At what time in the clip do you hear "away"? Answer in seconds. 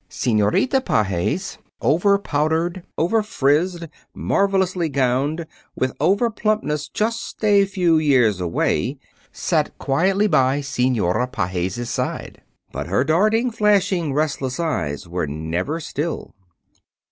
8.41-8.97